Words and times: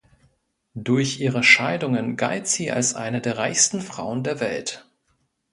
Durch 0.73 1.19
ihre 1.19 1.43
Scheidungen 1.43 2.17
galt 2.17 2.47
sie 2.47 2.71
als 2.71 2.95
eine 2.95 3.21
der 3.21 3.37
reichsten 3.37 3.81
Frauen 3.81 4.23
der 4.23 4.39
Welt. 4.39 4.83